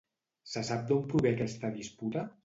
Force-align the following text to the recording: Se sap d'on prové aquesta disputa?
Se 0.53 0.61
sap 0.69 0.87
d'on 0.91 1.03
prové 1.11 1.33
aquesta 1.33 1.71
disputa? 1.77 2.25